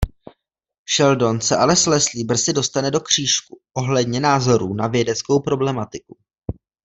Sheldon 0.95 1.41
se 1.41 1.57
ale 1.57 1.75
s 1.75 1.85
Leslie 1.85 2.25
brzy 2.25 2.53
dostane 2.53 2.91
do 2.91 2.99
křížku 2.99 3.59
ohledně 3.73 4.19
názorů 4.19 4.73
na 4.73 4.87
vědeckou 4.87 5.39
problematiku. 5.39 6.17